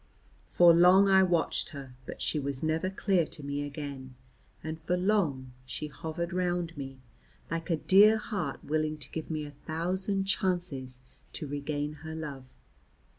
[0.47, 4.15] For long I watched her, but she was never clear to me again,
[4.63, 6.97] and for long she hovered round me,
[7.51, 11.01] like a dear heart willing to give me a thousand chances
[11.33, 12.51] to regain her love.